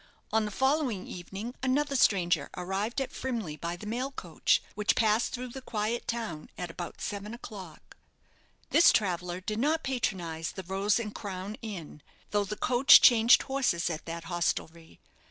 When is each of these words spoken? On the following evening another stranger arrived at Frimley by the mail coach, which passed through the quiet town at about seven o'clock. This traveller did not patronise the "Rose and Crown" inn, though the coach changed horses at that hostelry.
On 0.33 0.45
the 0.45 0.49
following 0.49 1.05
evening 1.05 1.53
another 1.61 1.95
stranger 1.95 2.49
arrived 2.57 2.99
at 2.99 3.11
Frimley 3.11 3.55
by 3.55 3.75
the 3.75 3.85
mail 3.85 4.11
coach, 4.11 4.59
which 4.73 4.95
passed 4.95 5.31
through 5.31 5.49
the 5.49 5.61
quiet 5.61 6.07
town 6.07 6.49
at 6.57 6.71
about 6.71 6.99
seven 7.01 7.35
o'clock. 7.35 7.95
This 8.71 8.91
traveller 8.91 9.39
did 9.39 9.59
not 9.59 9.83
patronise 9.83 10.53
the 10.53 10.63
"Rose 10.63 10.99
and 10.99 11.13
Crown" 11.13 11.53
inn, 11.61 12.01
though 12.31 12.45
the 12.45 12.55
coach 12.57 12.99
changed 12.99 13.43
horses 13.43 13.91
at 13.91 14.05
that 14.07 14.23
hostelry. 14.23 14.99